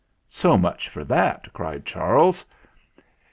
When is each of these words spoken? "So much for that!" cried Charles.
"So 0.31 0.57
much 0.57 0.89
for 0.89 1.03
that!" 1.03 1.53
cried 1.53 1.85
Charles. 1.85 2.43